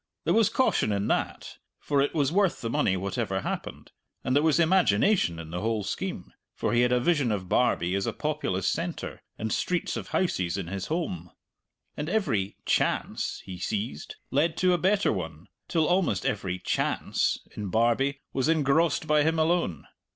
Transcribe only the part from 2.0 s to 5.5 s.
it was worth the money whatever happened; and there was imagination